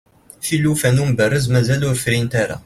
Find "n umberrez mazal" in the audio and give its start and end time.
0.89-1.81